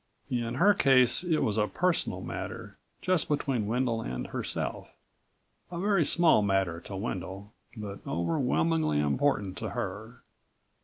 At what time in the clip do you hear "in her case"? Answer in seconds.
0.31-1.23